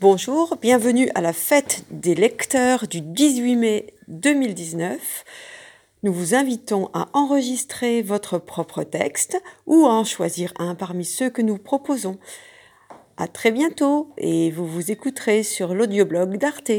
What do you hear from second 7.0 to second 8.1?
enregistrer